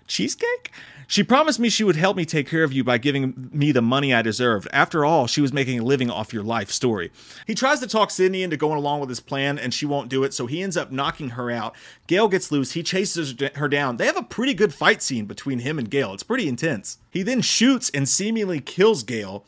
Cheesecake? 0.06 0.70
She 1.06 1.22
promised 1.22 1.58
me 1.58 1.68
she 1.68 1.84
would 1.84 1.96
help 1.96 2.16
me 2.16 2.24
take 2.24 2.48
care 2.48 2.64
of 2.64 2.72
you 2.72 2.84
by 2.84 2.98
giving 2.98 3.50
me 3.52 3.72
the 3.72 3.82
money 3.82 4.14
I 4.14 4.22
deserved. 4.22 4.68
After 4.72 5.04
all, 5.04 5.26
she 5.26 5.40
was 5.40 5.52
making 5.52 5.80
a 5.80 5.84
living 5.84 6.10
off 6.10 6.32
your 6.32 6.42
life 6.42 6.70
story. 6.70 7.10
He 7.46 7.54
tries 7.54 7.80
to 7.80 7.86
talk 7.86 8.10
Sidney 8.10 8.42
into 8.42 8.56
going 8.56 8.78
along 8.78 9.00
with 9.00 9.08
his 9.08 9.20
plan, 9.20 9.58
and 9.58 9.72
she 9.72 9.86
won't 9.86 10.08
do 10.08 10.24
it, 10.24 10.34
so 10.34 10.46
he 10.46 10.62
ends 10.62 10.76
up 10.76 10.90
knocking 10.90 11.30
her 11.30 11.50
out. 11.50 11.74
Gale 12.06 12.28
gets 12.28 12.50
loose. 12.50 12.72
He 12.72 12.82
chases 12.82 13.34
her 13.56 13.68
down. 13.68 13.96
They 13.96 14.06
have 14.06 14.16
a 14.16 14.22
pretty 14.22 14.54
good 14.54 14.72
fight 14.72 15.02
scene 15.02 15.26
between 15.26 15.60
him 15.60 15.78
and 15.78 15.90
Gale. 15.90 16.14
It's 16.14 16.22
pretty 16.22 16.48
intense. 16.48 16.98
He 17.10 17.22
then 17.22 17.42
shoots 17.42 17.90
and 17.90 18.08
seemingly 18.08 18.60
kills 18.60 19.02
Gale, 19.02 19.44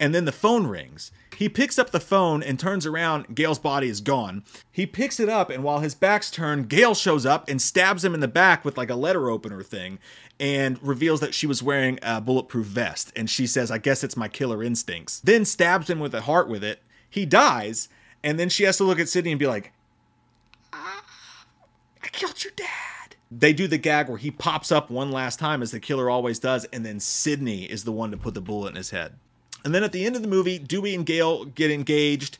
and 0.00 0.14
then 0.14 0.24
the 0.24 0.32
phone 0.32 0.66
rings. 0.66 1.10
He 1.36 1.48
picks 1.48 1.78
up 1.78 1.90
the 1.90 2.00
phone 2.00 2.42
and 2.42 2.58
turns 2.58 2.86
around. 2.86 3.34
Gale's 3.34 3.58
body 3.58 3.88
is 3.88 4.00
gone. 4.00 4.44
He 4.72 4.86
picks 4.86 5.20
it 5.20 5.28
up, 5.28 5.50
and 5.50 5.62
while 5.62 5.80
his 5.80 5.94
back's 5.94 6.30
turned, 6.30 6.68
Gale 6.68 6.94
shows 6.94 7.24
up 7.24 7.48
and 7.48 7.62
stabs 7.62 8.04
him 8.04 8.14
in 8.14 8.20
the 8.20 8.28
back 8.28 8.64
with 8.64 8.76
like 8.76 8.90
a 8.90 8.96
letter 8.96 9.30
opener 9.30 9.62
thing 9.62 9.98
and 10.40 10.82
reveals 10.82 11.20
that 11.20 11.34
she 11.34 11.46
was 11.46 11.62
wearing 11.62 11.98
a 12.02 12.20
bulletproof 12.20 12.66
vest. 12.66 13.12
And 13.16 13.28
she 13.28 13.46
says, 13.46 13.70
I 13.70 13.78
guess 13.78 14.04
it's 14.04 14.16
my 14.16 14.28
killer 14.28 14.62
instincts. 14.62 15.20
Then 15.20 15.44
stabs 15.44 15.90
him 15.90 16.00
with 16.00 16.14
a 16.14 16.22
heart 16.22 16.48
with 16.48 16.64
it. 16.64 16.82
He 17.08 17.24
dies, 17.24 17.88
and 18.22 18.38
then 18.38 18.48
she 18.48 18.64
has 18.64 18.76
to 18.78 18.84
look 18.84 19.00
at 19.00 19.08
Sidney 19.08 19.32
and 19.32 19.38
be 19.38 19.46
like, 19.46 19.72
ah, 20.72 21.04
I 22.02 22.08
killed 22.08 22.42
your 22.44 22.52
dad. 22.54 23.16
They 23.30 23.52
do 23.52 23.68
the 23.68 23.78
gag 23.78 24.08
where 24.08 24.18
he 24.18 24.30
pops 24.30 24.72
up 24.72 24.90
one 24.90 25.10
last 25.10 25.38
time, 25.38 25.62
as 25.62 25.70
the 25.70 25.80
killer 25.80 26.08
always 26.08 26.38
does, 26.38 26.64
and 26.66 26.84
then 26.84 26.98
Sidney 26.98 27.64
is 27.64 27.84
the 27.84 27.92
one 27.92 28.10
to 28.10 28.16
put 28.16 28.34
the 28.34 28.40
bullet 28.40 28.70
in 28.70 28.76
his 28.76 28.90
head. 28.90 29.14
And 29.64 29.74
then 29.74 29.84
at 29.84 29.92
the 29.92 30.06
end 30.06 30.16
of 30.16 30.22
the 30.22 30.28
movie, 30.28 30.58
Dewey 30.58 30.94
and 30.94 31.04
Gale 31.04 31.44
get 31.44 31.70
engaged, 31.70 32.38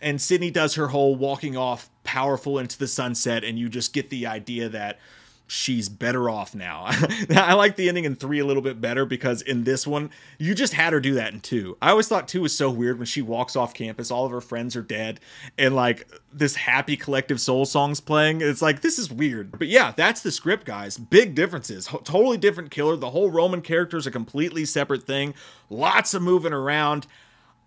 and 0.00 0.20
Sidney 0.20 0.50
does 0.50 0.74
her 0.74 0.88
whole 0.88 1.16
walking 1.16 1.56
off 1.56 1.90
powerful 2.04 2.58
into 2.58 2.78
the 2.78 2.86
sunset, 2.86 3.42
and 3.42 3.58
you 3.58 3.68
just 3.68 3.92
get 3.92 4.10
the 4.10 4.26
idea 4.26 4.68
that 4.68 4.98
she's 5.46 5.88
better 5.88 6.30
off 6.30 6.54
now. 6.54 6.86
I 7.30 7.54
like 7.54 7.76
the 7.76 7.88
ending 7.88 8.04
in 8.04 8.16
three 8.16 8.38
a 8.38 8.46
little 8.46 8.62
bit 8.62 8.80
better 8.80 9.04
because 9.04 9.42
in 9.42 9.64
this 9.64 9.86
one, 9.86 10.10
you 10.38 10.54
just 10.54 10.72
had 10.72 10.92
her 10.92 11.00
do 11.00 11.14
that 11.14 11.32
in 11.32 11.40
two. 11.40 11.76
I 11.82 11.90
always 11.90 12.08
thought 12.08 12.28
two 12.28 12.42
was 12.42 12.56
so 12.56 12.70
weird 12.70 12.98
when 12.98 13.06
she 13.06 13.22
walks 13.22 13.56
off 13.56 13.74
campus, 13.74 14.10
all 14.10 14.24
of 14.24 14.32
her 14.32 14.40
friends 14.40 14.74
are 14.76 14.82
dead, 14.82 15.20
and 15.58 15.74
like 15.74 16.08
this 16.32 16.56
happy 16.56 16.96
collective 16.96 17.40
soul 17.40 17.66
song's 17.66 18.00
playing. 18.00 18.40
It's 18.40 18.62
like, 18.62 18.80
this 18.80 18.98
is 18.98 19.10
weird. 19.10 19.58
But 19.58 19.68
yeah, 19.68 19.92
that's 19.96 20.22
the 20.22 20.32
script, 20.32 20.64
guys. 20.64 20.96
Big 20.96 21.34
differences. 21.34 21.88
Ho- 21.88 22.02
totally 22.02 22.38
different 22.38 22.70
killer. 22.70 22.96
The 22.96 23.10
whole 23.10 23.30
Roman 23.30 23.60
character 23.60 23.96
is 23.96 24.06
a 24.06 24.10
completely 24.10 24.64
separate 24.64 25.04
thing. 25.04 25.34
Lots 25.70 26.14
of 26.14 26.22
moving 26.22 26.52
around. 26.52 27.06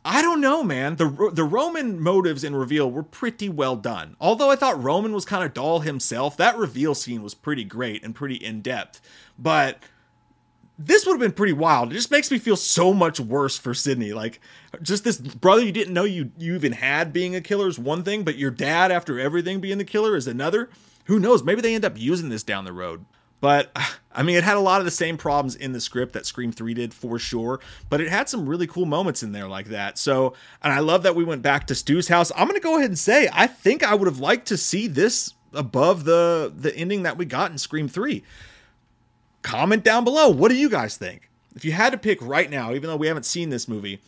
I 0.10 0.22
don't 0.22 0.40
know, 0.40 0.64
man. 0.64 0.96
The 0.96 1.32
the 1.34 1.44
Roman 1.44 2.00
motives 2.00 2.46
in 2.46 2.56
reveal 2.56 2.90
were 2.90 3.04
pretty 3.04 3.50
well 3.50 3.76
done. 3.76 4.16
Although 4.22 4.50
I 4.50 4.56
thought 4.56 4.82
Roman 4.82 5.12
was 5.12 5.26
kind 5.26 5.44
of 5.44 5.54
dull 5.54 5.82
himself, 5.82 6.38
that 6.38 6.58
reveal 6.58 6.96
scene 6.96 7.22
was 7.22 7.34
pretty 7.34 7.66
great 7.66 8.06
and 8.06 8.16
pretty 8.16 8.36
in 8.36 8.62
depth. 8.62 9.02
But 9.38 9.80
this 10.80 11.06
would 11.06 11.12
have 11.12 11.20
been 11.20 11.34
pretty 11.34 11.52
wild. 11.52 11.92
It 11.92 11.96
just 11.96 12.10
makes 12.10 12.32
me 12.32 12.38
feel 12.40 12.56
so 12.56 12.94
much 12.94 13.20
worse 13.20 13.58
for 13.58 13.74
Sidney. 13.74 14.14
Like, 14.14 14.40
just 14.82 15.04
this 15.04 15.18
brother 15.18 15.62
you 15.62 15.74
didn't 15.74 15.94
know 15.94 16.06
you 16.06 16.32
you 16.38 16.56
even 16.56 16.72
had 16.72 17.12
being 17.12 17.36
a 17.36 17.42
killer 17.42 17.68
is 17.68 17.78
one 17.78 18.04
thing, 18.04 18.24
but 18.24 18.38
your 18.38 18.52
dad 18.52 18.94
after 18.94 19.20
everything 19.20 19.60
being 19.60 19.78
the 19.78 19.84
killer 19.84 20.16
is 20.16 20.26
another. 20.26 20.70
Who 21.06 21.20
knows? 21.20 21.44
Maybe 21.44 21.60
they 21.60 21.76
end 21.76 21.84
up 21.84 22.00
using 22.00 22.30
this 22.30 22.44
down 22.44 22.64
the 22.64 22.72
road. 22.72 23.04
But 23.40 23.72
I 24.12 24.24
mean, 24.24 24.36
it 24.36 24.44
had 24.44 24.58
a 24.58 24.62
lot 24.62 24.80
of 24.82 24.86
the 24.86 24.92
same 24.92 25.18
problems 25.18 25.56
in 25.56 25.72
the 25.72 25.82
script 25.82 26.14
that 26.14 26.26
Scream 26.26 26.52
3 26.52 26.74
did 26.74 26.94
for 26.94 27.20
sure, 27.20 27.60
but 27.90 28.02
it 28.02 28.10
had 28.10 28.28
some 28.30 28.50
really 28.50 28.66
cool 28.66 28.86
moments 28.86 29.22
in 29.22 29.32
there 29.32 29.48
like 29.48 29.68
that. 29.68 30.00
So, 30.00 30.34
and 30.64 30.74
I 30.74 30.80
love 30.80 31.04
that 31.04 31.16
we 31.16 31.24
went 31.24 31.44
back 31.44 31.68
to 31.68 31.76
Stu's 31.76 32.08
house. 32.08 32.32
I'm 32.36 32.48
going 32.48 32.60
to 32.60 32.64
go 32.64 32.78
ahead 32.78 32.90
and 32.90 32.98
say 32.98 33.30
I 33.32 33.46
think 33.48 33.84
I 33.84 33.94
would 33.94 34.08
have 34.08 34.20
liked 34.20 34.48
to 34.48 34.58
see 34.58 34.88
this 34.88 35.34
above 35.54 36.04
the 36.04 36.52
the 36.56 36.76
ending 36.76 37.04
that 37.04 37.18
we 37.18 37.26
got 37.26 37.52
in 37.52 37.58
Scream 37.58 37.88
3. 37.88 38.24
Comment 39.44 39.84
down 39.84 40.04
below. 40.04 40.30
What 40.30 40.50
do 40.50 40.58
you 40.58 40.70
guys 40.70 40.98
think? 40.98 41.30
If 41.56 41.64
you 41.64 41.72
had 41.72 41.92
to 41.92 41.98
pick 41.98 42.22
right 42.22 42.50
now, 42.50 42.74
even 42.74 42.90
though 42.90 42.98
we 42.98 43.08
haven't 43.08 43.26
seen 43.26 43.50
this 43.50 43.68
movie, 43.68 44.02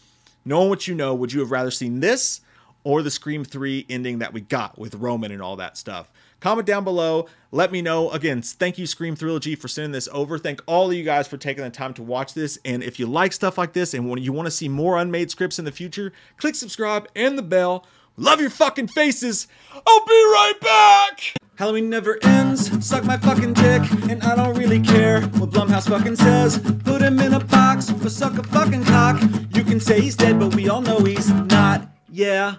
knowing 0.43 0.69
what 0.69 0.87
you 0.87 0.95
know, 0.95 1.13
would 1.15 1.33
you 1.33 1.39
have 1.39 1.51
rather 1.51 1.71
seen 1.71 1.99
this 1.99 2.41
or 2.83 3.01
the 3.03 3.11
Scream 3.11 3.43
3 3.43 3.85
ending 3.89 4.19
that 4.19 4.33
we 4.33 4.41
got 4.41 4.77
with 4.77 4.95
Roman 4.95 5.31
and 5.31 5.41
all 5.41 5.55
that 5.55 5.77
stuff? 5.77 6.11
Comment 6.39 6.65
down 6.65 6.83
below. 6.83 7.27
Let 7.51 7.71
me 7.71 7.81
know. 7.81 8.09
Again, 8.11 8.41
thank 8.41 8.77
you, 8.77 8.85
Scream 8.85 9.15
Thrillogy, 9.15 9.57
for 9.57 9.67
sending 9.67 9.91
this 9.91 10.07
over. 10.11 10.37
Thank 10.37 10.61
all 10.65 10.89
of 10.89 10.95
you 10.95 11.03
guys 11.03 11.27
for 11.27 11.37
taking 11.37 11.63
the 11.63 11.69
time 11.69 11.93
to 11.95 12.03
watch 12.03 12.33
this. 12.33 12.57
And 12.63 12.83
if 12.83 12.99
you 12.99 13.07
like 13.07 13.33
stuff 13.33 13.57
like 13.57 13.73
this 13.73 13.93
and 13.93 14.09
when 14.09 14.21
you 14.21 14.31
want 14.31 14.45
to 14.47 14.51
see 14.51 14.69
more 14.69 14.97
unmade 14.97 15.31
scripts 15.31 15.59
in 15.59 15.65
the 15.65 15.71
future, 15.71 16.13
click 16.37 16.55
subscribe 16.55 17.07
and 17.15 17.37
the 17.37 17.43
bell. 17.43 17.85
Love 18.17 18.41
your 18.41 18.49
fucking 18.49 18.87
faces. 18.87 19.47
I'll 19.73 20.05
be 20.05 20.11
right 20.11 20.53
back. 20.61 21.33
Halloween 21.55 21.89
never 21.89 22.19
ends. 22.23 22.85
Suck 22.85 23.03
my 23.03 23.17
fucking 23.17 23.53
dick, 23.53 23.81
and 24.09 24.21
I 24.23 24.35
don't 24.35 24.57
really 24.57 24.79
care 24.79 25.21
what 25.21 25.49
Blumhouse 25.49 25.89
fucking 25.89 26.15
says. 26.15 26.57
Put 26.83 27.01
him 27.01 27.19
in 27.19 27.33
a 27.33 27.39
box 27.39 27.89
for 27.91 28.09
suck 28.09 28.37
a 28.37 28.43
fucking 28.43 28.85
cock. 28.85 29.21
You 29.53 29.63
can 29.63 29.79
say 29.79 29.99
he's 29.99 30.15
dead, 30.15 30.39
but 30.39 30.55
we 30.55 30.69
all 30.69 30.81
know 30.81 30.99
he's 30.99 31.29
not. 31.29 31.89
Yeah. 32.09 32.55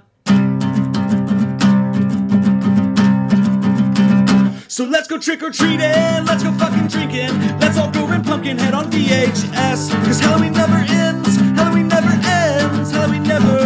So 4.70 4.84
let's 4.84 5.08
go 5.08 5.18
trick 5.18 5.42
or 5.42 5.50
treating, 5.50 5.80
let's 5.80 6.44
go 6.44 6.52
fucking 6.52 6.86
drinking, 6.86 7.36
let's 7.58 7.76
all 7.76 7.90
go 7.90 8.06
rent 8.06 8.24
Pumpkinhead 8.24 8.72
on 8.72 8.88
VHS. 8.88 9.90
Cause 10.04 10.20
Halloween 10.20 10.52
never 10.52 10.76
ends, 10.76 11.34
Halloween 11.58 11.88
never 11.88 12.12
ends, 12.24 12.92
Halloween 12.92 13.24
never 13.24 13.58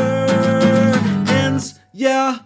ends, 1.28 1.78
yeah. 1.92 2.38